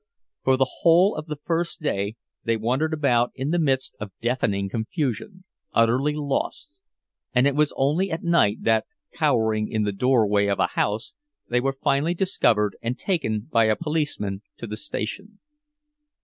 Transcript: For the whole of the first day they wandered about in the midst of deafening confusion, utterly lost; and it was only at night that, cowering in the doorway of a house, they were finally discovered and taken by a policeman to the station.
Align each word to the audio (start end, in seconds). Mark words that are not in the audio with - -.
For 0.43 0.57
the 0.57 0.77
whole 0.79 1.15
of 1.15 1.27
the 1.27 1.35
first 1.35 1.79
day 1.79 2.15
they 2.43 2.57
wandered 2.57 2.91
about 2.91 3.31
in 3.35 3.51
the 3.51 3.59
midst 3.59 3.95
of 3.99 4.11
deafening 4.19 4.67
confusion, 4.67 5.43
utterly 5.73 6.13
lost; 6.15 6.79
and 7.35 7.45
it 7.45 7.53
was 7.53 7.71
only 7.77 8.09
at 8.09 8.23
night 8.23 8.63
that, 8.63 8.87
cowering 9.13 9.67
in 9.71 9.83
the 9.83 9.91
doorway 9.91 10.47
of 10.47 10.57
a 10.57 10.65
house, 10.73 11.13
they 11.49 11.61
were 11.61 11.71
finally 11.83 12.15
discovered 12.15 12.75
and 12.81 12.97
taken 12.97 13.41
by 13.41 13.65
a 13.65 13.75
policeman 13.75 14.41
to 14.57 14.65
the 14.65 14.75
station. 14.75 15.37